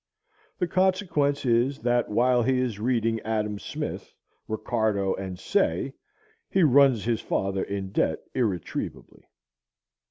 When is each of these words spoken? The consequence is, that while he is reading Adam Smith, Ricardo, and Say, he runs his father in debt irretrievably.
The 0.57 0.67
consequence 0.67 1.45
is, 1.45 1.77
that 1.77 2.09
while 2.09 2.41
he 2.41 2.57
is 2.59 2.79
reading 2.79 3.19
Adam 3.19 3.59
Smith, 3.59 4.15
Ricardo, 4.47 5.13
and 5.13 5.37
Say, 5.37 5.93
he 6.49 6.63
runs 6.63 7.03
his 7.05 7.21
father 7.21 7.61
in 7.63 7.91
debt 7.91 8.17
irretrievably. 8.33 9.29